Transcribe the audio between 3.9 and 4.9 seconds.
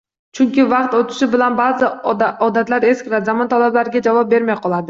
javob bermay qoladi